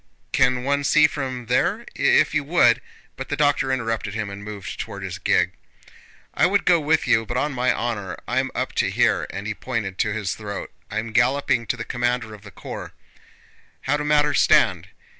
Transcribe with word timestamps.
"Can 0.31 0.63
one 0.63 0.83
see 0.83 1.05
from 1.05 1.45
there?... 1.45 1.85
If 1.93 2.33
you 2.33 2.43
would..." 2.45 2.81
But 3.15 3.29
the 3.29 3.35
doctor 3.37 3.71
interrupted 3.71 4.15
him 4.15 4.31
and 4.31 4.43
moved 4.43 4.79
toward 4.79 5.03
his 5.03 5.19
gig. 5.19 5.51
"I 6.33 6.47
would 6.47 6.65
go 6.65 6.79
with 6.79 7.05
you 7.05 7.23
but 7.23 7.37
on 7.37 7.53
my 7.53 7.71
honor 7.71 8.17
I'm 8.27 8.49
up 8.55 8.73
to 8.81 8.89
here"—and 8.89 9.45
he 9.45 9.53
pointed 9.53 9.99
to 9.99 10.11
his 10.11 10.33
throat. 10.33 10.71
"I'm 10.89 11.11
galloping 11.13 11.67
to 11.67 11.77
the 11.77 11.83
commander 11.85 12.33
of 12.33 12.41
the 12.41 12.49
corps. 12.49 12.93
How 13.81 13.95
do 13.95 14.03
matters 14.03 14.41
stand?... 14.41 14.87